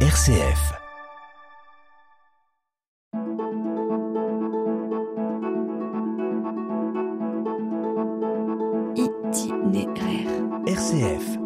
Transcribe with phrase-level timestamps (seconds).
[0.00, 0.74] RCF.
[8.96, 10.30] Itinéraire.
[10.66, 11.38] RCF.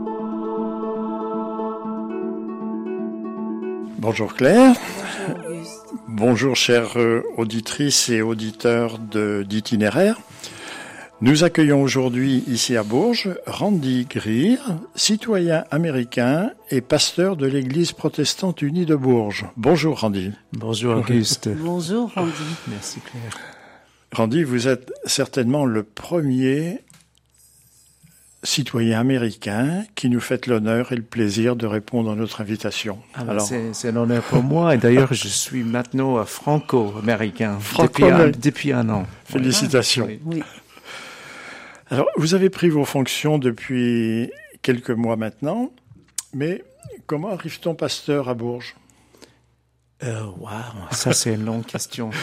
[3.98, 4.74] Bonjour Claire.
[5.28, 5.80] Bonjour Auguste.
[6.08, 6.96] Bonjour chères
[7.36, 10.18] auditrices et auditeurs de- d'itinéraire.
[11.22, 14.58] Nous accueillons aujourd'hui ici à Bourges Randy Greer,
[14.94, 19.44] citoyen américain et pasteur de l'Église protestante unie de Bourges.
[19.58, 20.32] Bonjour Randy.
[20.54, 21.50] Bonjour Auguste.
[21.58, 22.32] Bonjour Randy.
[22.68, 23.36] Merci Claire.
[24.12, 26.80] Randy, vous êtes certainement le premier
[28.42, 32.98] citoyen américain qui nous fait l'honneur et le plaisir de répondre à notre invitation.
[33.12, 37.58] Ah ben, Alors, c'est, un honneur pour moi et d'ailleurs je suis maintenant euh, franco-américain
[37.60, 39.06] Franco- depuis, un, depuis un an.
[39.26, 40.06] félicitations.
[40.06, 40.18] Oui.
[40.24, 40.42] Oui.
[41.90, 44.30] Alors, vous avez pris vos fonctions depuis
[44.62, 45.72] quelques mois maintenant,
[46.32, 46.62] mais
[47.06, 48.76] comment arrive-t-on pasteur à Bourges?
[50.02, 50.48] Euh, wow,
[50.92, 52.10] ça c'est une longue question.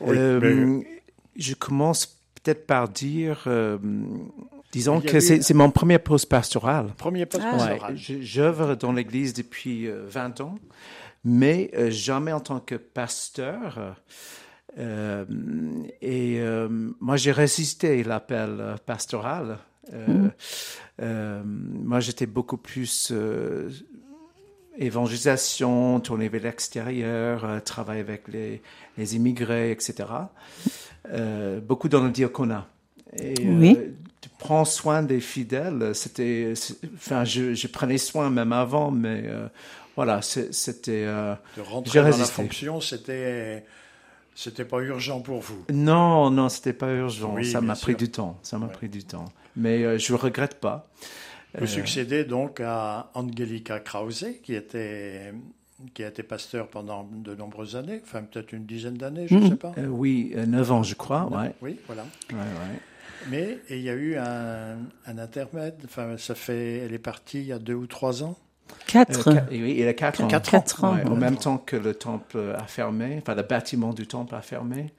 [0.00, 0.40] Oui, Euh,
[0.80, 1.02] mais-
[1.36, 2.06] Je commence
[2.42, 3.78] peut-être par dire, euh,
[4.72, 6.92] disons que c'est, mon premier poste pastoral.
[6.98, 7.52] Premier poste Ah.
[7.56, 7.96] Ouais, pastoral.
[7.96, 10.56] j'œuvre dans l'Église depuis euh, 20 ans,
[11.24, 13.94] mais euh, jamais en tant que pasteur.
[14.78, 15.24] Euh,
[16.00, 16.68] et euh,
[17.00, 19.58] moi, j'ai résisté l'appel euh, pastoral.
[19.92, 20.28] Euh,
[21.02, 23.68] euh, moi, j'étais beaucoup plus euh,
[24.78, 28.62] évangélisation, tourner vers l'extérieur, euh, travailler avec les,
[28.98, 30.04] les immigrés, etc.
[31.10, 32.68] Euh, beaucoup dans le diaconat.
[33.18, 33.76] Et, Oui.
[33.78, 35.94] euh, tu prends soin des fidèles.
[35.94, 36.54] C'était,
[36.94, 39.48] enfin, je, je prenais soin même avant, mais euh,
[39.96, 41.04] voilà, c'était.
[41.06, 43.64] euh, De rentrer dans la fonction, c'était
[44.34, 45.64] c'était pas urgent pour vous?
[45.72, 47.34] Non, non, c'était pas urgent.
[47.34, 48.38] Oui, ça m'a pris du temps.
[48.42, 48.72] Ça m'a Ouais.
[48.72, 49.26] pris du temps.
[49.56, 50.88] Mais euh, je regrette pas.
[51.58, 55.32] Vous Euh, succédez donc à Angelika Krause, qui était
[55.94, 59.40] qui a été pasteur pendant de nombreuses années, enfin peut-être une dizaine d'années, je ne
[59.40, 59.48] Mhm.
[59.50, 59.72] sais pas.
[59.78, 61.24] euh, oui, 9 ans, je crois.
[61.28, 61.52] Ouais.
[61.60, 62.04] Oui, voilà.
[62.30, 62.78] Ouais, ouais.
[63.30, 64.76] Mais il y a eu un,
[65.06, 65.74] un intermède.
[65.84, 68.36] Enfin, ça fait, elle est partie il y a deux ou trois ans.
[68.86, 69.28] Quatre.
[69.28, 70.28] Euh, oui, il a 4 ans.
[70.28, 70.94] Quatre Quatre ans.
[70.96, 74.42] Ouais, en même temps que le temple a fermé, enfin le bâtiment du temple a
[74.42, 74.92] fermé.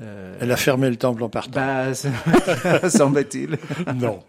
[0.00, 1.50] Euh, Elle a fermé le temple en partant.
[1.58, 1.92] bah,
[2.88, 3.58] semble-t-il.
[3.96, 4.20] non,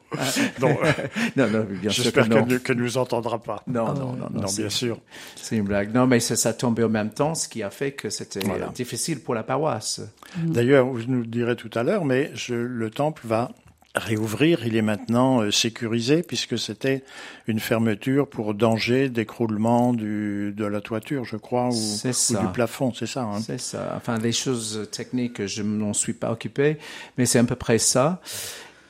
[0.60, 0.78] non.
[1.36, 3.62] non, non, bien sûr que J'espère qu'elle ne que nous entendra pas.
[3.68, 4.98] Non, non, non, non, Non, c'est- bien sûr.
[5.36, 5.94] C'est une blague.
[5.94, 8.68] Non, mais ça, ça tombait en même temps, ce qui a fait que c'était Voilà.
[8.70, 10.02] difficile pour la paroisse.
[10.38, 13.52] D'ailleurs, vous nous le direz tout à l'heure, mais je- le temple va
[13.96, 14.66] réouvrir.
[14.66, 17.04] Il est maintenant euh, sécurisé puisque c'était
[17.48, 21.98] une fermeture pour danger d'écroulement du, de la toiture, je crois, ou,
[22.42, 23.24] du plafond, c'est ça.
[23.24, 23.94] hein C'est ça.
[23.98, 26.78] Enfin, les choses techniques, je n'en suis pas occupé,
[27.18, 28.22] mais c'est à peu près ça.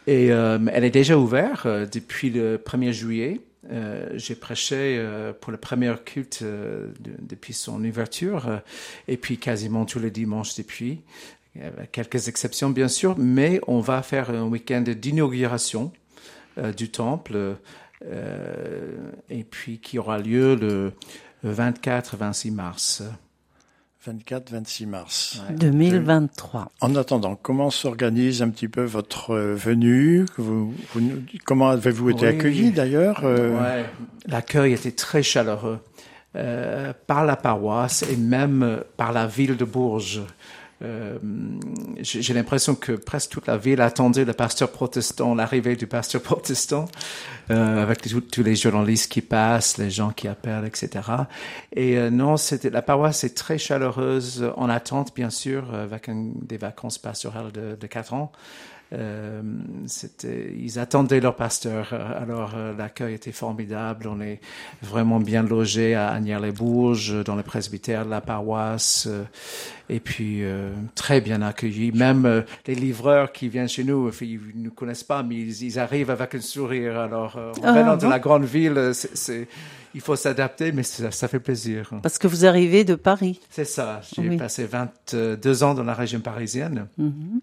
[0.08, 3.42] Et euh, elle est déjà ouverte euh, depuis le 1er juillet.
[3.72, 8.62] Euh, J'ai prêché euh, pour le premier culte euh, de- depuis son ouverture,
[9.08, 11.02] et puis quasiment tous les dimanches depuis.
[11.58, 15.92] Euh, Quelques exceptions, bien sûr, mais on va faire un week-end d'inauguration
[16.58, 17.56] euh, du temple,
[18.06, 20.94] euh, et puis qui aura lieu le
[21.46, 23.04] 24-26 mars.
[24.08, 25.42] 24-26 mars.
[25.50, 25.56] Ouais.
[25.56, 26.72] 2023.
[26.80, 32.22] En attendant, comment s'organise un petit peu votre venue vous, vous nous- Comment avez-vous été
[32.22, 32.28] Oui.
[32.28, 33.86] accueilli d'ailleurs Ouais.
[34.28, 35.80] L'accueil était très chaleureux
[36.38, 40.22] euh, par la paroisse et même par la ville de Bourges.
[40.82, 41.18] Euh,
[42.02, 46.86] J'ai l'impression que presque toute la ville attendait le pasteur protestant, l'arrivée du pasteur protestant,
[47.52, 50.90] euh, avec tous- tous les journalistes qui passent, les gens qui appellent, etc.
[51.76, 56.32] Et euh, non, c'était la paroisse est très chaleureuse, en attente bien sûr, avec un-
[56.42, 58.32] des vacances pastorales de, de quatre ans.
[58.92, 59.42] Euh,
[60.58, 61.94] ils attendaient leur pasteur.
[61.94, 64.08] Alors euh, l'accueil était formidable.
[64.08, 64.40] On est
[64.82, 69.24] vraiment bien logé à Agnières-les-Bourges, dans le presbytère de la paroisse, euh,
[69.90, 70.42] et puis
[70.96, 71.92] très bien accueillis.
[71.92, 75.80] Même les livreurs qui viennent chez nous, ils ne nous connaissent pas, mais ils, ils
[75.80, 76.98] arrivent avec un sourire.
[77.00, 79.48] Alors en Ah, venant de la grande ville, c'est,
[79.96, 81.92] il faut s'adapter, mais ça, ça fait plaisir.
[82.04, 83.40] Parce que vous arrivez de Paris.
[83.50, 84.02] C'est ça.
[84.16, 84.38] J'ai Oui.
[84.38, 86.88] passé 22 ans dans la région parisienne.
[86.98, 87.40] Mhm.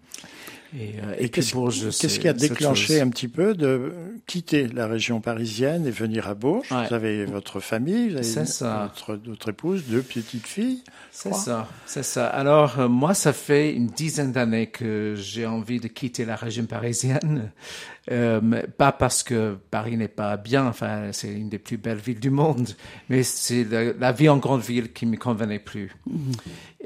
[0.75, 3.93] Et, euh, Et qu'est-ce qui a déclenché un petit peu de
[4.25, 6.71] quitter la région parisienne et venir à Bourges?
[6.71, 6.87] Ouais.
[6.87, 8.91] Vous avez votre famille, vous avez ça.
[8.93, 10.83] Votre, votre épouse, deux petites filles.
[11.11, 12.27] C'est ça, c'est ça.
[12.27, 16.65] Alors, euh, moi, ça fait une dizaine d'années que j'ai envie de quitter la région
[16.65, 17.51] parisienne.
[18.09, 21.97] Euh, mais pas parce que Paris n'est pas bien, enfin, c'est une des plus belles
[21.97, 22.69] villes du monde,
[23.09, 25.91] mais c'est la, la vie en grande ville qui me convenait plus.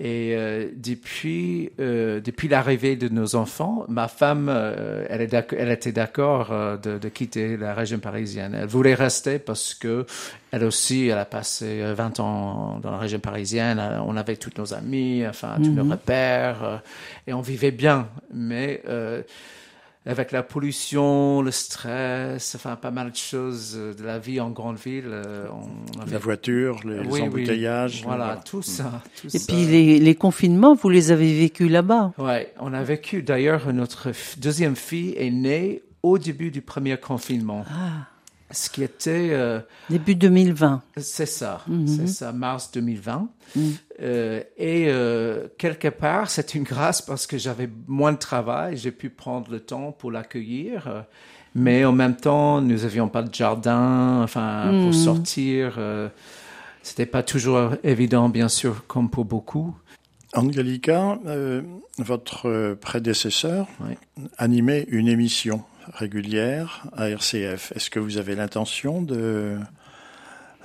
[0.04, 5.60] Et euh, depuis, euh, depuis l'arrivée de nos enfants, ma femme, euh, elle, est d'accord-
[5.62, 8.58] elle était d'accord euh, de, de quitter la région parisienne.
[8.60, 10.08] Elle voulait rester parce que
[10.50, 13.78] elle aussi, elle a passé euh, 20 ans dans la région parisienne.
[13.78, 16.78] Euh, On avait tous nos amis, enfin tous nos repères, euh,
[17.28, 18.08] et on vivait bien.
[18.34, 19.22] Mais euh,
[20.06, 24.50] avec la pollution, le stress, enfin pas mal de choses euh, de la vie en
[24.50, 25.46] grande ville, euh,
[25.96, 27.22] on avait La voiture, les, les Oui, oui.
[27.22, 28.02] embouteillages.
[28.04, 29.04] Voilà, tout ça.
[29.22, 29.54] tout Et ça.
[29.54, 32.14] puis les, les confinements, vous les avez vécus là-bas.
[32.18, 33.22] Ouais, on a vécu.
[33.22, 37.64] D'ailleurs, notre f- deuxième fille est née au début du premier confinement.
[37.70, 38.08] Ah,
[38.52, 39.60] Ce qui était, euh,
[39.90, 40.82] début 2020.
[40.98, 41.88] c'est ça, Mhm.
[41.88, 43.30] c'est ça, mars 2020.
[43.56, 43.74] Mhm.
[44.02, 48.92] Euh, et euh, quelque part, c'est une grâce parce que j'avais moins de travail, j'ai
[48.92, 51.06] pu prendre le temps pour l'accueillir.
[51.54, 54.94] Mais en même temps, nous avions pas de jardin, enfin, pour Mhm.
[54.94, 55.76] sortir.
[55.78, 56.08] euh,
[56.84, 59.76] C'était pas toujours évident, bien sûr, comme pour beaucoup.
[60.34, 61.62] Angelica, euh,
[62.00, 63.96] votre prédécesseur Oui.
[64.38, 65.62] animait une émission
[65.94, 67.72] régulière à RCF.
[67.76, 69.58] Est-ce que vous avez l'intention de,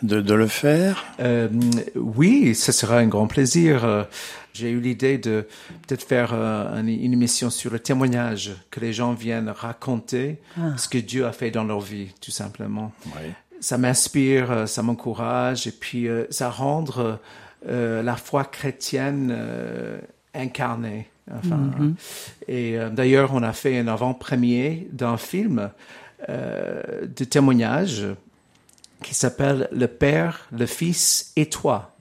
[0.02, 1.04] de, de le faire?
[1.20, 1.48] Euh,
[1.94, 4.06] oui, ce sera un grand plaisir.
[4.54, 5.46] J'ai eu l'idée de
[5.86, 10.76] peut-être faire euh, une, une émission sur le témoignage, que les gens viennent raconter Ah.
[10.78, 12.92] ce que Dieu a fait dans leur vie, tout simplement.
[13.06, 13.32] Oui.
[13.60, 16.84] Ça m'inspire, euh, ça m'encourage, et puis ça rend
[17.68, 19.98] euh, la foi chrétienne euh,
[20.34, 21.08] incarnée.
[21.32, 21.70] Enfin,
[22.46, 25.70] Et euh, d'ailleurs, on a fait un avant-premier d'un film
[26.28, 28.06] euh, de témoignage
[29.02, 31.93] qui s'appelle Le Père, le Fils et toi.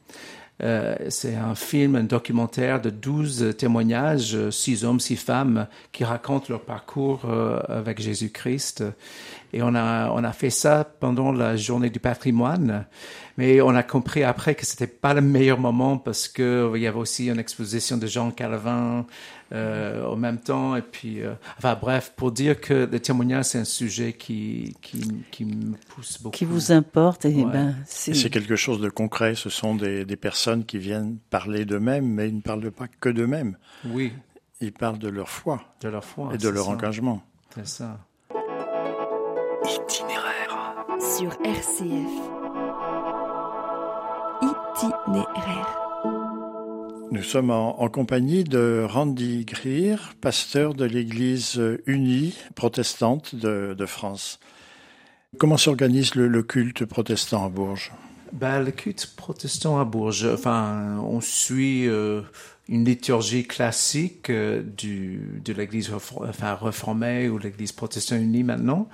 [0.63, 6.45] Euh, c'est un film, un documentaire de 12 témoignages, six hommes, six femmes, qui racontent
[6.50, 7.25] leur parcours
[7.68, 8.83] avec Jésus-Christ.
[9.53, 12.86] Et on a, on a fait ça pendant la journée du patrimoine.
[13.38, 16.88] Mais on a compris après que c'était pas le meilleur moment parce que il y
[16.88, 19.06] avait aussi une exposition de Jean Calvin
[19.53, 20.75] euh, en même temps.
[20.75, 25.24] Et puis, euh, enfin bref, pour dire que le témoignage, c'est un sujet qui, qui,
[25.31, 26.36] qui me pousse beaucoup.
[26.36, 27.51] Qui vous importe, et Ouais.
[27.51, 29.36] ben, Et c'est C'est quelque chose de concret.
[29.36, 33.09] Ce sont des, des personnes qui viennent parler d'eux-mêmes, mais ils ne parlent pas que
[33.09, 33.57] d'eux-mêmes.
[33.86, 34.13] Oui,
[34.62, 36.31] Ils parlent de leur foi de leur foi.
[36.33, 36.71] et de leur ça.
[36.71, 37.21] engagement.
[37.53, 38.00] C'est ça.
[41.00, 42.12] Sur RCF.
[44.42, 45.77] Itinéraire.
[47.12, 53.86] Nous sommes en, en compagnie de Randy Greer, pasteur de l'Église unie protestante de, de
[53.86, 54.39] France.
[55.38, 57.91] Comment s'organise le, le culte protestant à Bourges?
[58.31, 62.21] Ben, le culte protestant à Bourges, enfin, on suit euh,
[62.67, 68.88] une liturgie classique euh, du, de l'Église enfin, réformée ou l'Église protestante unie maintenant.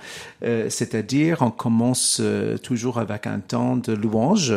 [0.44, 4.54] Euh, C'est-à-dire, on commence euh, toujours avec un temps de louange.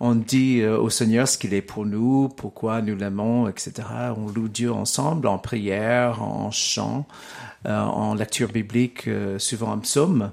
[0.00, 3.72] On dit euh, au Seigneur ce qu'il est pour nous, pourquoi nous l'aimons, etc.
[4.16, 7.06] On loue Dieu ensemble en prière, en chant,
[7.66, 9.08] euh, en lecture biblique,
[9.38, 10.32] suivant un psaume.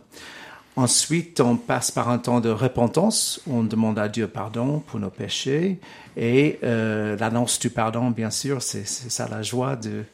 [0.80, 3.42] Ensuite, on passe par un temps de repentance.
[3.52, 5.78] On demande à Dieu pardon pour nos péchés.
[6.16, 10.06] Et euh, l'annonce du pardon, bien sûr, c'est ça la joie de,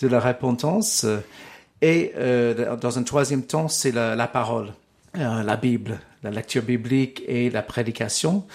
[0.00, 1.04] la repentance.
[1.82, 4.72] Et euh, dans un troisième temps, c'est la, la parole,
[5.18, 8.46] euh, la Bible, la lecture biblique et la prédication.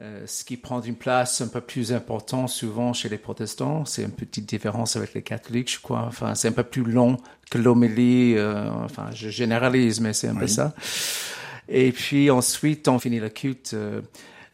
[0.00, 3.84] Euh, ce qui prend une place un peu plus importante souvent chez les protestants.
[3.84, 6.04] C'est une petite différence avec les catholiques, je crois.
[6.08, 7.16] Enfin, c'est un peu plus long
[7.48, 8.34] que l'homélie.
[8.36, 10.74] euh, enfin, je généralise, mais c'est un peu ça.
[11.68, 14.00] Et puis ensuite, on finit le culte euh,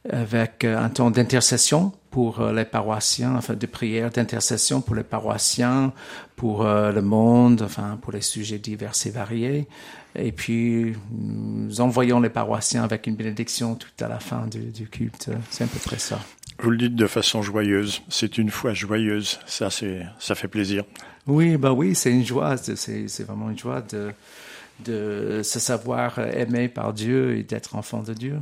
[0.08, 5.02] avec euh, un temps d'intercession pour euh, les paroissiens, enfin de prière d'intercession pour les
[5.04, 5.92] paroissiens,
[6.36, 9.68] pour euh, le monde, enfin pour les sujets divers et variés.
[10.16, 14.88] Et puis nous envoyons les paroissiens avec une bénédiction tout à la fin du, du
[14.88, 15.30] culte.
[15.50, 16.18] C'est à peu près ça.
[16.62, 18.02] Vous le dites de façon joyeuse.
[18.08, 19.38] C'est une foi joyeuse.
[19.46, 20.84] Ça, c'est, ça fait plaisir.
[21.26, 22.56] Oui, bah oui, c'est une joie.
[22.56, 24.12] C'est, c'est vraiment une joie de,
[24.84, 28.36] de se savoir aimé par Dieu et d'être enfant de Dieu.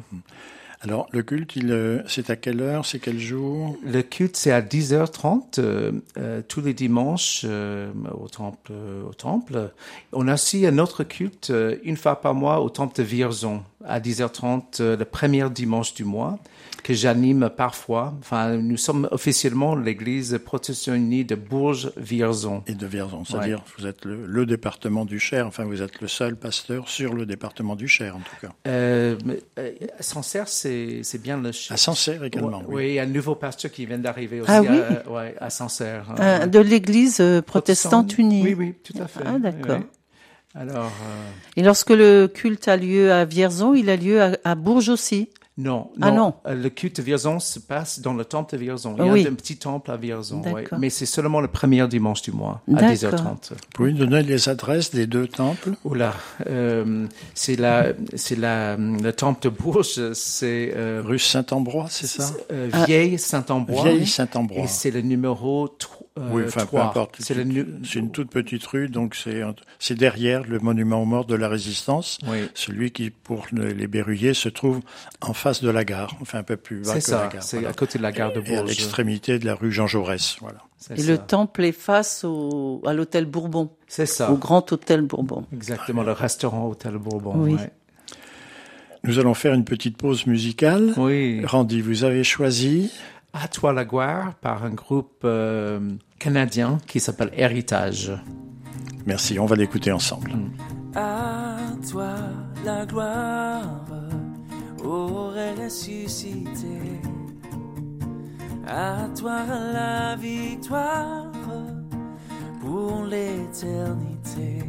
[0.81, 3.77] Alors, le culte, il, euh, c'est à quelle heure C'est quel jour?
[3.85, 8.73] Le culte, c'est à 10h30 euh, euh, tous les dimanches euh, au temple.
[9.09, 9.71] Au temple.
[10.13, 13.63] On a aussi un autre culte euh, une fois par mois au temple de Vierzon
[13.85, 16.39] à 10h30 euh, le premier dimanche du mois
[16.83, 18.15] que j'anime parfois.
[18.21, 22.63] Enfin, nous sommes officiellement l'église protestante unie de Bourges-Vierzon.
[22.67, 23.25] Et de Vierzon.
[23.25, 25.47] C'est-à-dire, vous êtes le, le département du Cher.
[25.47, 28.53] Enfin, vous êtes le seul pasteur sur le département du Cher, en tout cas.
[28.67, 29.71] Euh, mais, euh,
[30.01, 32.63] Sancerre, c'est bien le À Sancerre également.
[32.69, 35.35] Oui, il y a un nouveau pasteur qui vient d'arriver aussi Ah oui à, ouais,
[35.41, 36.15] à Sancerre.
[36.19, 38.43] Euh, de l'Église euh, protestante unie.
[38.43, 39.21] Oui, oui, tout à fait.
[39.27, 39.79] Ah, d'accord.
[39.79, 39.87] Oui.
[40.55, 44.55] Alors, euh, Et lorsque le culte a lieu à Vierzon, il a lieu à, à
[44.55, 45.31] Bourges aussi.
[45.59, 46.35] Non, Ah non.
[46.47, 48.95] Euh, Le culte de Vierzon se passe dans le temple de Vierzon.
[48.99, 49.27] Il y a oui.
[49.29, 50.41] un petit temple à Vierzon,
[50.79, 52.91] mais c'est seulement le premier dimanche du mois à D'accord.
[52.91, 53.51] 10h30.
[53.51, 55.71] Vous pouvez nous donner les adresses des deux temples?
[55.85, 56.15] Oula,
[56.49, 62.31] euh, c'est la, c'est la, le temple de Bourges, c'est euh, Rue Saint-Ambroise, c'est ça?
[62.53, 62.85] euh, Ah.
[62.85, 63.83] Vieille Saint-Ambrois.
[63.83, 64.71] Vieille Et Saint-Ambroise.
[64.71, 66.85] c'est le numéro tro- euh, Oui, enfin, peu 3.
[66.85, 67.17] importe.
[67.21, 67.35] C'est
[67.99, 69.43] une toute petite rue, donc c'est
[69.79, 73.87] c'est derrière le monument aux morts de la Résistance, Oui, celui qui, pour le- les
[73.87, 74.81] Berruyers, se trouve
[75.21, 77.29] en face de la gare, enfin un peu plus bas que la ça.
[77.33, 77.43] gare.
[77.43, 77.71] C'est voilà.
[77.71, 78.69] à côté de la gare de Et à Bourges.
[78.71, 80.59] l'extrémité de la rue Jean Jaurès, voilà.
[80.95, 81.11] Et ça.
[81.13, 84.31] le temple est face au, à l'hôtel Bourbon, C'est ça.
[84.31, 85.45] au grand hôtel Bourbon.
[85.53, 87.33] Exactement, le restaurant Hôtel Bourbon.
[87.37, 87.55] Oui.
[87.55, 87.71] ouais.
[89.05, 90.93] Nous allons faire une petite pause musicale.
[90.97, 91.41] Oui.
[91.45, 92.93] Randy, vous avez choisi
[93.41, 95.79] À toi la gloire par un groupe euh,
[96.19, 98.11] canadien qui s'appelle Héritage.
[99.07, 100.33] Merci, on va l'écouter ensemble.
[100.97, 101.57] À
[101.89, 102.15] toi
[102.65, 103.85] la gloire,
[104.85, 107.01] ô ressuscité.
[108.67, 111.31] À toi la victoire
[112.61, 114.65] pour l'éternité.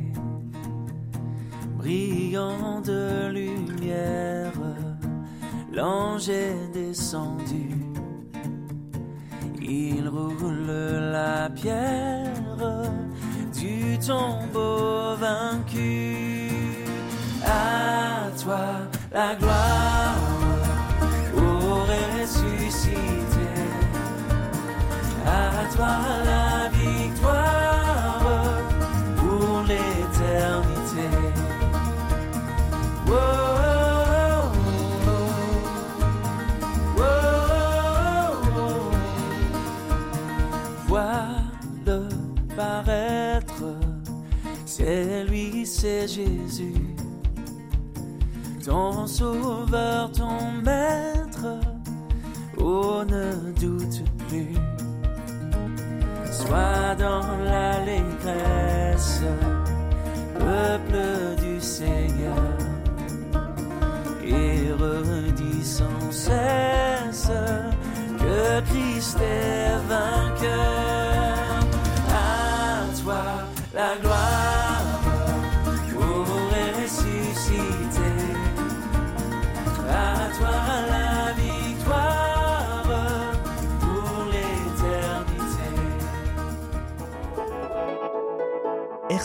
[1.76, 4.54] Brillant de lumière,
[5.74, 7.89] l'ange est descendu.
[9.72, 10.72] Il roule
[11.12, 12.34] la pierre
[13.54, 16.50] du tombeau vaincu.
[17.46, 18.62] À toi
[19.14, 20.16] la gloire,
[21.38, 23.50] ô ressuscité.
[25.24, 25.94] À toi
[26.26, 26.29] la
[45.82, 46.74] c'est Jésus,
[48.66, 51.48] ton sauveur, ton maître,
[52.58, 54.56] oh ne doute plus,
[56.30, 59.22] sois dans l'allégresse,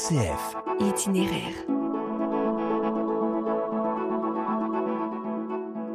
[0.05, 0.57] RCF.
[0.81, 1.55] Itinéraire.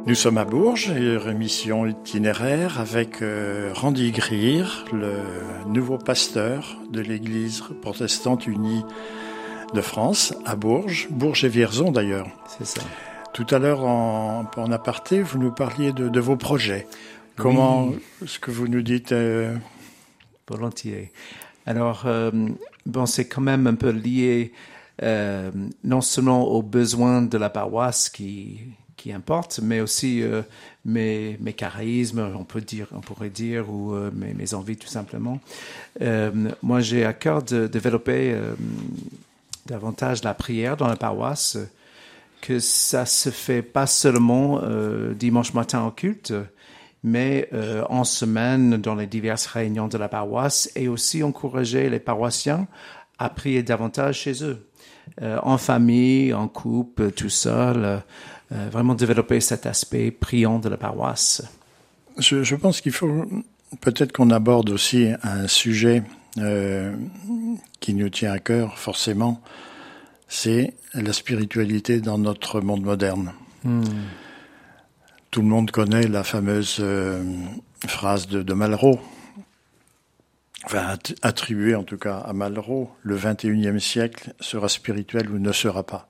[0.04, 5.22] Nous sommes à Bourges, et émission itinéraire avec euh, Randy Greer, le
[5.68, 8.84] nouveau pasteur de l'église protestante unie
[9.74, 12.26] de France, à Bourges, Bourges et Vierzon d'ailleurs.
[12.58, 12.82] C'est ça.
[13.32, 16.88] Tout à l'heure, en, en aparté, vous nous parliez de, de vos projets.
[17.36, 17.92] Comment,
[18.26, 19.54] ce que vous nous dites, euh,
[20.48, 21.12] Volontiers.
[21.64, 22.32] Alors, euh,
[22.86, 24.52] bon, c'est quand même un peu lié
[25.02, 25.50] euh,
[25.84, 28.60] non seulement aux besoins de la paroisse qui,
[28.96, 30.42] qui importent, mais aussi euh,
[30.84, 34.88] mes, mes charismes, on peut dire, on pourrait dire, ou euh, mes, mes envies tout
[34.88, 35.40] simplement.
[36.02, 36.30] Euh,
[36.62, 38.54] moi, j'ai à cœur de développer euh,
[39.66, 41.58] davantage la prière dans la paroisse,
[42.42, 44.62] que ça se fait pas seulement
[45.14, 46.32] dimanche matin au culte,
[47.02, 51.98] mais euh, en semaine dans les diverses réunions de la paroisse et aussi encourager les
[51.98, 52.66] paroissiens
[53.18, 54.66] à prier davantage chez eux,
[55.22, 60.76] euh, en famille, en couple, tout seul, euh, vraiment développer cet aspect priant de la
[60.76, 61.42] paroisse.
[62.18, 63.26] je, je pense qu'il faut
[63.80, 66.02] peut-être qu'on aborde aussi un sujet
[67.80, 69.42] qui nous tient à cœur forcément,
[70.28, 73.32] c'est la spiritualité dans notre monde moderne.
[75.30, 77.22] Tout le monde connaît la fameuse euh,
[77.86, 78.98] phrase de, Malraux,
[80.64, 85.52] enfin att- attribuée en tout cas à Malraux, le 21e siècle sera spirituel ou ne
[85.52, 86.08] sera pas.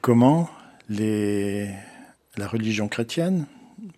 [0.00, 0.48] Comment
[0.88, 3.46] la religion chrétienne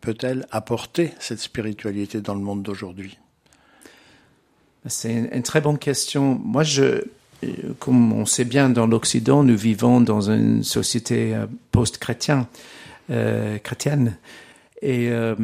[0.00, 3.18] peut-elle apporter cette spiritualité dans le monde d'aujourd'hui?
[4.86, 6.40] C'est une, très bonne question.
[6.44, 6.82] Moi, je,
[7.44, 12.46] euh, comme on sait bien, dans l'Occident, nous vivons dans une société euh, post-chrétienne,
[13.62, 14.16] chrétienne.
[14.82, 15.34] Et euh,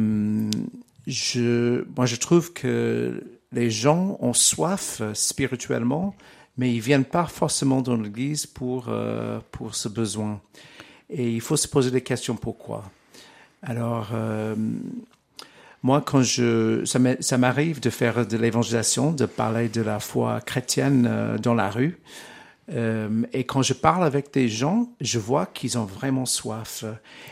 [1.07, 6.13] je, moi, je trouve que les gens ont soif euh, spirituellement,
[6.57, 10.41] mais ils viennent pas forcément dans l'Église pour euh, pour ce besoin.
[11.09, 12.83] Et il faut se poser des questions pourquoi?
[13.63, 14.55] Alors, euh,
[15.81, 21.07] moi, quand je, ça m'arrive de faire de l'évangélisation, de parler de la foi chrétienne
[21.09, 21.97] euh, dans la rue.
[22.71, 26.85] Euh, et quand je parle avec des gens, je vois qu'ils ont vraiment soif.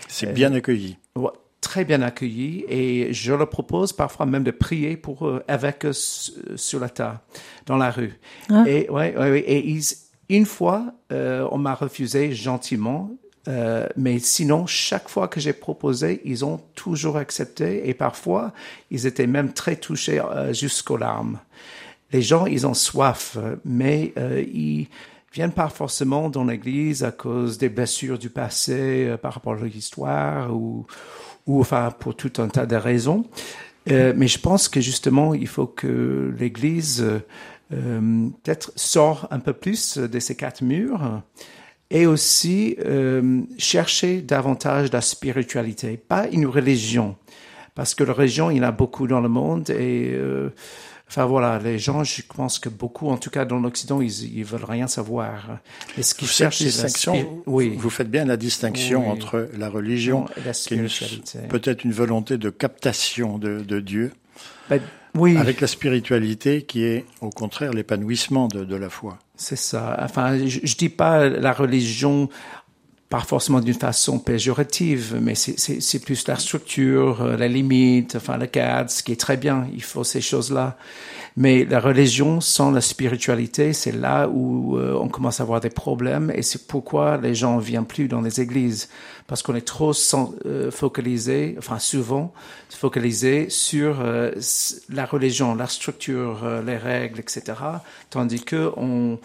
[0.08, 0.98] C'est bien accueilli.
[1.16, 5.86] Ouais, très bien accueillis et je leur propose parfois même de prier pour eux avec
[5.86, 7.20] eux sur la table,
[7.66, 8.20] dans la rue.
[8.66, 9.84] Et, ouais, ouais, ouais, et ils,
[10.30, 13.12] une fois, euh, on m'a refusé gentiment,
[13.48, 18.54] euh, mais sinon, chaque fois que j'ai proposé, ils ont toujours accepté et parfois,
[18.92, 21.40] ils étaient même très touchés euh, jusqu'aux larmes.
[22.12, 24.88] Les gens, ils ont soif, euh, mais euh, ils
[25.34, 29.66] viennent pas forcément dans l'église à cause des blessures du passé euh, par rapport à
[29.66, 30.86] l'histoire ou,
[31.46, 33.26] ou enfin pour tout un tas de raisons.
[33.90, 37.06] Euh, mais je pense que justement, il faut que l'Église
[37.74, 41.22] euh, peut-être sort un peu plus de ces quatre murs
[41.90, 42.76] et aussi
[43.58, 47.16] chercher davantage la spiritualité, pas une religion,
[47.76, 50.20] parce que la religion, il y en a beaucoup dans le monde et
[51.10, 54.44] Enfin voilà, les gens, je pense que beaucoup, en tout cas dans l'Occident, ils, ils
[54.44, 55.60] veulent rien savoir.
[55.98, 59.12] Et ce qu'ils cherchent, la distinction, spiri- oui, vous faites bien la distinction Oui.
[59.12, 64.12] entre la religion, et la qui est peut-être une volonté de captation de, de Dieu,
[64.70, 64.82] Ben,
[65.16, 69.18] oui, avec la spiritualité qui est au contraire l'épanouissement de, de la foi.
[69.38, 69.98] c'est ça.
[70.02, 72.28] Enfin, je, je dis pas la religion
[73.10, 78.48] pas forcément d'une façon péjorative, mais c'est- plus la structure, euh, la limite, enfin le
[78.48, 79.68] cadre, ce qui est très bien.
[79.74, 80.78] Il faut ces choses-là.
[81.38, 85.70] Mais la religion sans la spiritualité, c'est là où euh, on commence à avoir des
[85.70, 88.90] problèmes et c'est pourquoi les gens ne viennent plus dans les églises.
[89.28, 89.92] Parce qu'on est trop
[90.46, 92.34] euh, focalisé, enfin souvent
[92.70, 94.32] focalisé sur euh,
[94.90, 97.82] la religion, la structure, euh, les règles, etc.
[98.10, 99.20] Tandis que on,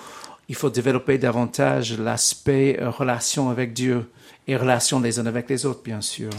[0.49, 4.11] il faut développer davantage l'aspect euh, relation avec Dieu
[4.49, 6.31] et relation les uns avec les autres, bien sûr.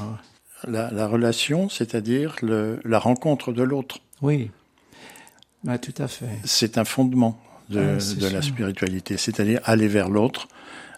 [0.67, 4.49] La, la relation, c'est-à-dire la rencontre de l'autre, Oui,
[5.81, 6.29] tout à fait.
[6.43, 7.97] c'est un fondement de,
[8.31, 10.47] la spiritualité, c'est-à-dire aller vers l'autre,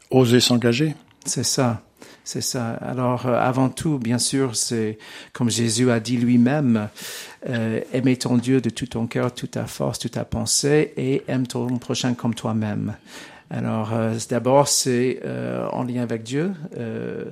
[0.09, 0.95] oser s'engager.
[1.25, 1.83] C'est ça,
[2.25, 2.71] c'est ça.
[2.81, 4.97] Alors, euh, avant tout, bien sûr, c'est
[5.31, 6.89] comme Jésus a dit lui-même,
[7.47, 11.23] euh, aimer ton Dieu de tout ton cœur, toute ta force, toute ta pensée, et
[11.27, 12.95] aime ton prochain comme toi-même.
[13.51, 17.25] Alors, euh, d'abord, c'est euh, en lien avec Dieu, euh,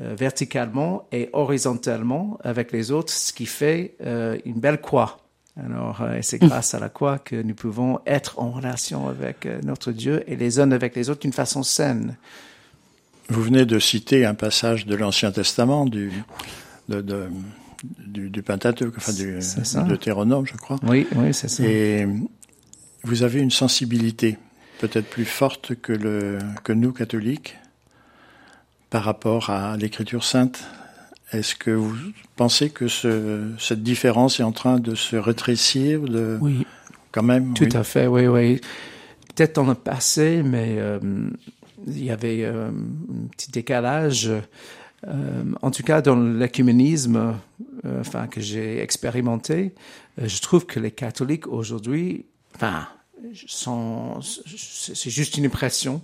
[0.00, 5.18] euh, verticalement et horizontalement avec les autres, ce qui fait euh, une belle croix.
[5.58, 9.48] Alors, euh, et c'est grâce à la croix que nous pouvons être en relation avec
[9.64, 12.16] notre Dieu et les uns avec les autres d'une façon saine.
[13.28, 16.10] Vous venez de citer un passage de l'Ancien Testament, du,
[16.88, 17.28] de, de-
[18.06, 19.38] du, du Pentateuque, enfin du.
[19.88, 20.78] Deutéronome, je crois.
[20.84, 21.62] Oui, oui, c'est ça.
[21.64, 22.06] Et
[23.02, 24.38] vous avez une sensibilité
[24.78, 27.56] peut-être plus forte que, le, que nous, catholiques,
[28.90, 30.64] par rapport à l'Écriture sainte.
[31.32, 31.94] Est-ce que vous
[32.36, 36.64] pensez que ce, cette différence est en train de se rétrécir de, Oui,
[37.10, 37.52] quand même?
[37.54, 37.76] Tout oui.
[37.76, 38.60] à fait, oui, oui.
[39.34, 41.00] Peut-être dans le passé, mais euh,
[41.86, 44.30] il y avait euh, un petit décalage.
[45.06, 47.36] Euh, en tout cas, dans l'écuménisme,
[47.84, 49.74] euh, enfin que j'ai expérimenté,
[50.18, 52.88] euh, je trouve que les catholiques aujourd'hui, enfin,
[54.22, 56.02] c'est juste une impression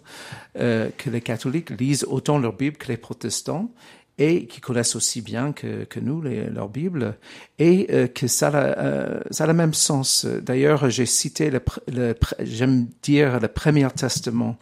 [0.59, 3.71] euh, que les catholiques lisent autant leur Bible que les protestants
[4.19, 7.17] et qui connaissent aussi bien que, que nous leur Bible
[7.59, 10.27] et euh, que ça, a, euh, ça a le même sens.
[10.27, 14.57] D'ailleurs, j'ai cité le, le j'aime dire le Premier Testament.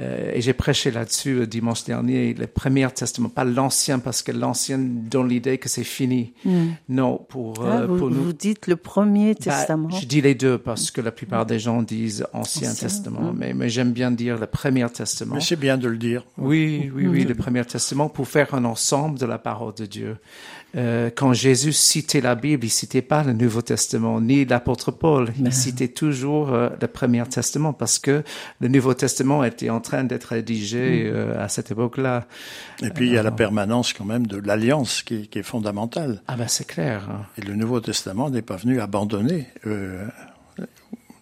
[0.00, 4.32] Euh, et j'ai prêché là-dessus le dimanche dernier, le Premier Testament, pas l'Ancien, parce que
[4.32, 6.32] l'Ancien donne l'idée que c'est fini.
[6.88, 8.22] Non, pour, Ah, euh, vous, pour nous.
[8.24, 9.90] vous dites le Premier Bah, Testament.
[9.90, 13.36] je dis les deux parce que la plupart des gens disent Ancien, Ancien, Testament, mm.
[13.36, 15.34] mais, mais j'aime bien dire le Premier Testament.
[15.34, 16.24] Mais c'est bien de le dire.
[16.38, 20.16] Oui, oui, oui, le Premier Testament pour faire un ensemble de la parole de Dieu.
[20.76, 25.32] Euh, quand Jésus citait la Bible, il citait pas le Nouveau Testament ni l'apôtre Paul.
[25.38, 28.22] Il citait toujours euh, le Premier Testament parce que
[28.60, 32.26] le Nouveau Testament était en train d'être rédigé euh, à cette époque-là.
[32.82, 36.22] Et puis il y a la permanence quand même de l'alliance qui, qui est fondamentale.
[36.28, 37.08] Ah ben c'est clair.
[37.10, 37.26] hein.
[37.36, 40.06] Et le Nouveau Testament n'est pas venu abandonner euh,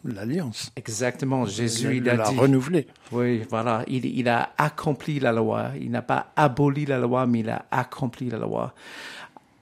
[0.05, 0.71] l'alliance.
[0.77, 1.45] Exactement.
[1.47, 2.37] Jésus, il il a l'a dit.
[2.37, 2.87] renouvelée.
[3.13, 3.83] Oui, voilà.
[3.89, 5.71] Il, il a accompli la loi.
[5.81, 8.75] Il n'a pas aboli la loi, mais il a accompli la loi.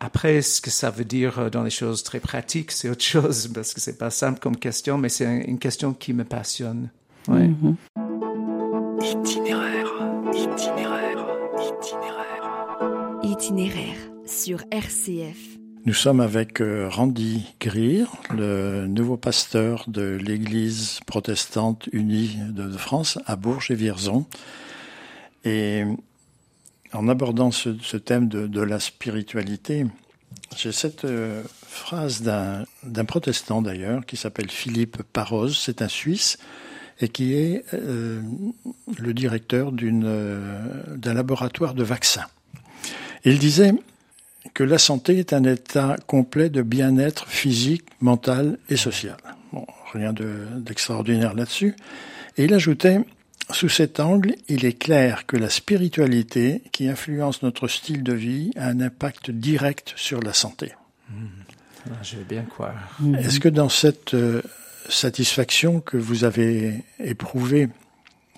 [0.00, 3.48] Après, ce que ça veut dire euh, dans les choses très pratiques, c'est autre chose,
[3.54, 6.90] parce que c'est pas simple comme question, mais c'est un- une question qui me passionne.
[7.28, 7.50] Ouais.
[9.02, 9.88] Itinéraire,
[10.32, 11.26] itinéraire,
[11.58, 12.78] itinéraire.
[13.22, 15.36] Itinéraire sur RCF.
[15.86, 22.76] Nous sommes avec euh, Randy Greer, le nouveau pasteur de l'Église protestante unie de, de
[22.76, 24.26] France à Bourges et Vierzon.
[25.44, 25.84] Et
[26.92, 29.86] en abordant ce, thème de, la spiritualité,
[30.56, 36.38] j'ai cette euh, phrase d'un protestant d'ailleurs qui s'appelle Philippe Parose, c'est un Suisse,
[37.00, 38.22] et qui est euh,
[38.98, 42.26] le directeur euh, d'un laboratoire de vaccins.
[43.24, 43.74] Il disait
[44.54, 49.16] que la santé est un état complet de bien-être physique, mental et social.
[49.52, 51.74] Bon, rien de, d'extraordinaire là-dessus.
[52.38, 53.00] Et il ajoutait,
[53.50, 58.50] sous cet angle, il est clair que la spiritualité qui influence notre style de vie
[58.56, 60.72] a un impact direct sur la santé.
[61.10, 62.74] Ah, Je vais bien croire.
[63.18, 64.42] Est-ce que dans cette euh,
[64.88, 67.68] satisfaction que vous avez éprouvée,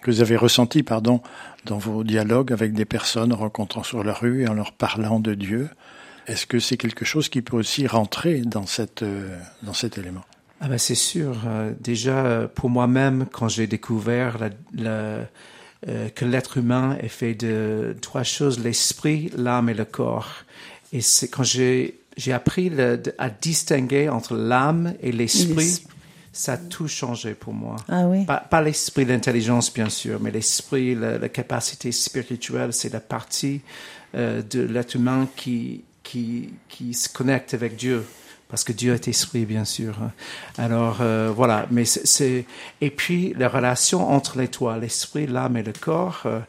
[0.02, 1.22] que vous avez ressentie, pardon,
[1.64, 5.34] dans vos dialogues avec des personnes rencontrant sur la rue et en leur parlant de
[5.34, 5.70] Dieu,
[6.26, 10.24] est-ce que c'est quelque chose qui peut aussi rentrer dans cette euh, dans cet élément?
[10.60, 11.36] Ah ben c'est sûr.
[11.46, 15.26] Euh, déjà, pour moi-même, quand j'ai découvert la, la-
[15.86, 20.28] euh, que l'être humain est fait de trois choses l'esprit, l'âme et le corps.
[20.92, 25.86] Et c'est quand j'ai j'ai appris le- à distinguer entre l'âme et l'esprit, L'esprit.
[26.32, 27.76] ça a tout changé pour moi.
[27.88, 28.24] Ah oui.
[28.24, 33.60] Pas, pas l'esprit, l'intelligence, bien sûr, mais l'esprit, la, la capacité spirituelle, c'est la partie
[34.16, 38.04] euh, de l'être humain qui, qui, qui se connecte avec Dieu.
[38.48, 39.94] Parce que Dieu est esprit, bien sûr.
[40.56, 41.66] Alors, euh, voilà.
[41.70, 42.46] Mais c'est-
[42.80, 46.40] et puis, la relation entre les trois, l'esprit, l'âme et le corps, euh,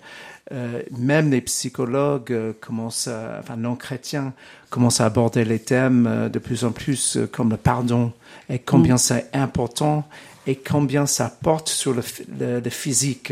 [0.52, 4.34] euh, même les psychologues euh, commencent à, enfin non chrétiens
[4.72, 8.14] commencent à aborder les thèmes euh, de plus en plus comme le pardon
[8.50, 10.08] et combien c'est important
[10.48, 12.02] et combien ça porte sur le,
[12.40, 13.32] le, le physique.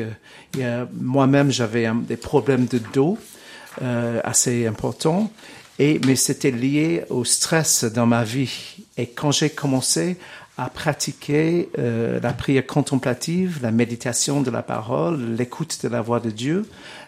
[0.94, 3.18] Moi-même, j'avais des problèmes de dos
[3.82, 5.32] euh, assez importants,
[5.80, 8.78] et, mais c'était lié au stress dans ma vie.
[8.98, 10.18] Et quand j'ai commencé
[10.58, 16.20] à pratiquer euh, la prière contemplative, la méditation de la parole, l'écoute de la voix
[16.20, 16.66] de Dieu,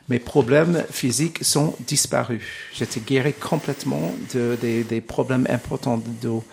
[0.08, 2.44] mes problèmes physiques sont disparus.
[2.74, 6.44] J'étais guéri complètement de, des, des problèmes importants de dos.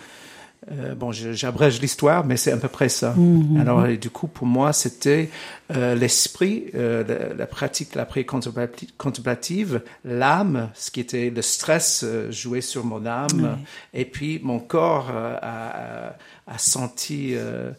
[0.73, 3.15] Euh, bon, j'abrège l'histoire, mais c'est à peu près ça.
[3.61, 5.31] Alors, et du coup, pour moi, c'était
[5.71, 11.41] euh, l'esprit, euh, la, la pratique la prière contemplati- contemplative, l'âme, ce qui était le
[11.41, 13.59] stress euh, joué sur mon âme,
[13.95, 17.71] et puis mon corps euh, a, senti euh,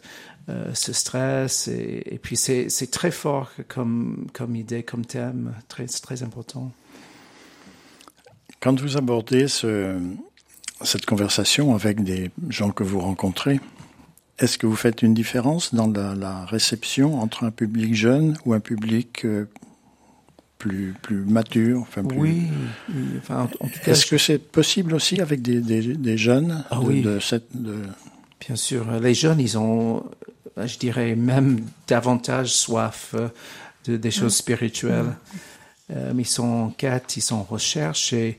[0.48, 5.52] euh, ce stress, et, et puis c'est c'est très fort comme, comme idée, comme thème,
[5.68, 6.72] très, très important.
[8.60, 9.98] Quand vous abordez ce,
[10.82, 13.60] cette conversation avec des gens que vous rencontrez,
[14.38, 18.52] est-ce que vous faites une différence dans la, la réception entre un public jeune ou
[18.52, 19.46] un public euh,
[20.58, 22.18] plus, plus mature enfin, plus...
[22.18, 22.42] Oui,
[23.18, 23.48] enfin,
[23.86, 27.02] Est-ce que c'est possible aussi avec des, des, des jeunes Ah de, oui.
[27.02, 27.76] de cette, de...
[28.40, 30.04] Bien sûr, les jeunes, ils ont,
[30.56, 33.28] je dirais, même davantage soif euh,
[33.86, 35.16] de, des choses spirituelles.
[35.90, 38.38] Euh, ils sont en quête, ils sont en recherche et,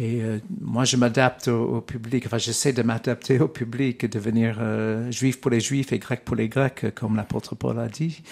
[0.00, 2.24] et euh, moi, je m'adapte au, public.
[2.24, 6.36] Enfin, j'essaie de m'adapter au public, devenir euh, juif pour les juifs et grec pour
[6.36, 8.22] les grecs, comme l'apôtre Paul a dit.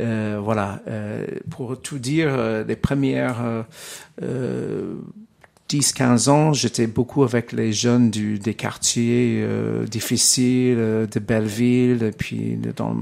[0.00, 3.62] Euh, voilà, euh, pour tout dire, euh, les premières euh,
[4.22, 4.96] euh,
[5.68, 12.04] 10-15 ans, j'étais beaucoup avec les jeunes du, des quartiers euh, difficiles euh, de Belleville,
[12.04, 12.96] et puis dans,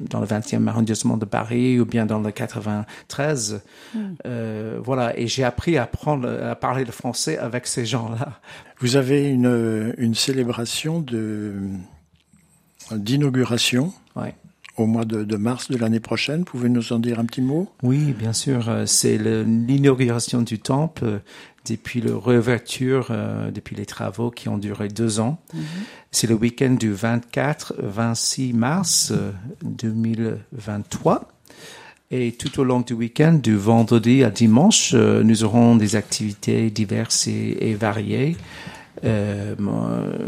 [0.00, 3.62] dans le 20e arrondissement de Paris ou bien dans le 93.
[4.24, 8.40] Euh, voilà, et j'ai appris à, prendre, à parler le français avec ces gens-là.
[8.80, 11.54] Vous avez une, une célébration de
[12.90, 14.34] d'inauguration Ouais.
[14.76, 16.44] Au mois de, de mars de l'année prochaine.
[16.44, 17.68] Pouvez nous en dire un petit mot?
[17.82, 18.68] Oui, bien sûr.
[18.68, 21.18] euh, C'est l'inauguration du temple euh,
[21.66, 25.38] depuis le réouverture, euh, depuis les travaux qui ont duré deux ans.
[26.10, 29.30] C'est le week-end du 24-26 mars euh,
[29.62, 31.28] 2023.
[32.10, 36.70] Et tout au long du week-end, du vendredi à dimanche, euh, nous aurons des activités
[36.70, 38.36] diverses et, et variées.
[39.04, 39.54] Euh,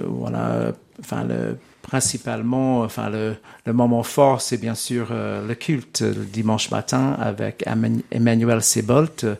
[0.08, 3.36] voilà, enfin le principalement, enfin le,
[3.72, 7.64] moment fort, c'est bien sûr euh, le culte le dimanche matin avec
[8.10, 9.34] Emmanuel Sebolt, euh,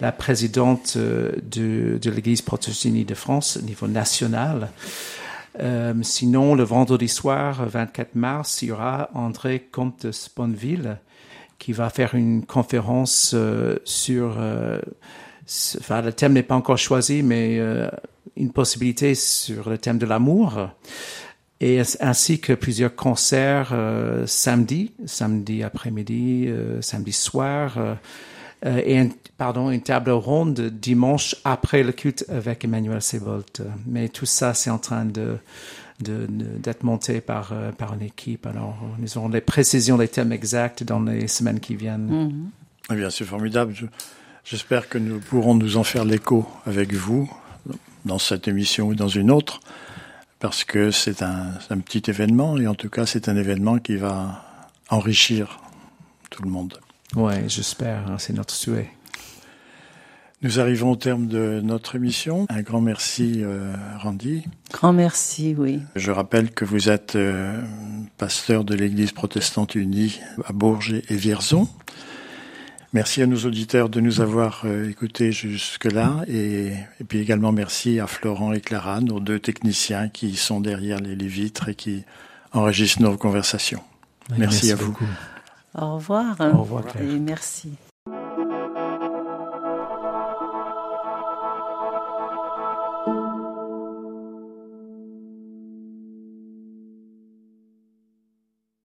[0.00, 4.68] la présidente euh, de, de l'Église protestante de France au niveau national.
[5.60, 10.98] Euh, sinon, le vendredi soir, 24 mars, il y aura André Comte de Sponville
[11.58, 14.36] qui va faire une conférence euh, sur.
[14.38, 14.80] euh,
[15.80, 17.88] enfin, le thème n'est pas encore choisi, mais euh,
[18.36, 20.68] une possibilité sur le thème de l'amour.
[21.60, 27.94] Et ainsi- que plusieurs concerts euh, samedi, samedi après-midi, euh, samedi soir, euh,
[28.66, 33.62] euh, et un- pardon, une table ronde dimanche après le culte avec Emmanuel Sebolt.
[33.86, 35.36] Mais tout ça, c'est en train de
[35.98, 38.46] de- de- d'être monté par euh, par une équipe.
[38.46, 42.50] Alors, nous aurons les précisions, les thèmes exacts dans les semaines qui viennent.
[42.92, 43.72] Eh bien, c'est formidable.
[43.74, 43.86] Je-
[44.44, 47.28] J'espère que nous pourrons nous en faire l'écho avec vous
[48.04, 49.58] dans cette émission ou dans une autre,
[50.46, 54.44] parce que c'est un, petit événement et en tout cas, c'est un événement qui va
[54.90, 55.58] enrichir
[56.30, 56.78] tout le monde.
[57.16, 58.88] Ouais, j'espère, hein, c'est notre souhait.
[60.42, 62.46] Nous arrivons au terme de notre émission.
[62.48, 64.44] Un grand merci, euh, Randy.
[64.72, 65.80] Grand merci, oui.
[65.96, 67.60] Je rappelle que vous êtes euh,
[68.16, 71.66] pasteur de l'Église protestante unie à Bourges et Vierzon.
[72.92, 76.68] Merci à nos auditeurs de nous avoir euh, écoutés jusque-là et,
[77.00, 81.16] et, puis également merci à Florent et Clara, nos deux techniciens qui sont derrière les,
[81.16, 82.04] les vitres et qui
[82.52, 83.82] enregistrent nos conversations.
[84.30, 84.92] Merci, merci à vous.
[84.92, 85.04] Beaucoup.
[85.74, 86.36] Au revoir.
[86.40, 86.84] Au revoir.
[87.00, 87.72] Et merci.